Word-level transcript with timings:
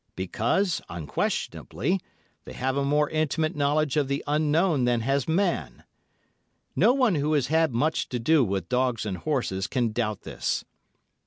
Because, 0.15 0.81
unquestionably, 0.89 1.99
they 2.45 2.53
have 2.53 2.75
a 2.75 2.83
more 2.83 3.07
intimate 3.11 3.55
knowledge 3.55 3.97
of 3.97 4.07
the 4.07 4.23
Unknown 4.25 4.85
than 4.85 5.01
has 5.01 5.27
man. 5.27 5.83
No 6.75 6.91
one 6.91 7.13
who 7.13 7.33
has 7.33 7.47
had 7.53 7.75
much 7.75 8.09
to 8.09 8.17
do 8.17 8.43
with 8.43 8.67
dogs 8.67 9.05
and 9.05 9.17
horses 9.17 9.67
can 9.67 9.91
doubt 9.91 10.21
this. 10.23 10.65